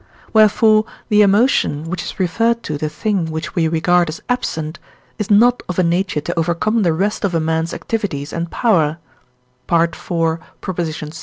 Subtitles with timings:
[0.33, 4.79] Wherefore, the emotion, which is referred to the thing which we regard as absent,
[5.19, 8.97] is not of a nature to overcome the rest of a man's activities and power
[9.71, 9.93] (IV.
[9.93, 11.11] vi.)